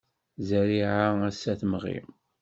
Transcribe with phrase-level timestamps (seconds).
[0.41, 1.97] Zzeriεa ass-a temɣi.